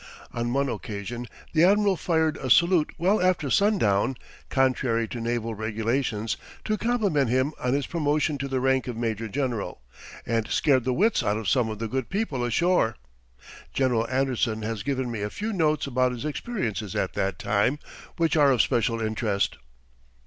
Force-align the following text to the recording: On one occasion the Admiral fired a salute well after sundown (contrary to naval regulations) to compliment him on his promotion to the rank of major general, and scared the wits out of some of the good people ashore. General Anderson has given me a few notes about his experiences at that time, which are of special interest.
On 0.33 0.51
one 0.51 0.67
occasion 0.67 1.27
the 1.53 1.63
Admiral 1.63 1.95
fired 1.95 2.35
a 2.37 2.49
salute 2.49 2.91
well 2.97 3.21
after 3.21 3.51
sundown 3.51 4.17
(contrary 4.49 5.07
to 5.07 5.21
naval 5.21 5.53
regulations) 5.53 6.37
to 6.65 6.75
compliment 6.75 7.29
him 7.29 7.53
on 7.59 7.75
his 7.75 7.85
promotion 7.85 8.39
to 8.39 8.47
the 8.47 8.59
rank 8.59 8.87
of 8.87 8.97
major 8.97 9.27
general, 9.27 9.83
and 10.25 10.47
scared 10.47 10.85
the 10.85 10.91
wits 10.93 11.21
out 11.21 11.37
of 11.37 11.47
some 11.47 11.69
of 11.69 11.77
the 11.77 11.87
good 11.87 12.09
people 12.09 12.43
ashore. 12.43 12.95
General 13.73 14.07
Anderson 14.07 14.63
has 14.63 14.81
given 14.81 15.11
me 15.11 15.21
a 15.21 15.29
few 15.29 15.53
notes 15.53 15.85
about 15.85 16.13
his 16.13 16.25
experiences 16.25 16.95
at 16.95 17.13
that 17.13 17.37
time, 17.37 17.77
which 18.17 18.35
are 18.35 18.51
of 18.51 18.63
special 18.63 18.99
interest. 18.99 19.59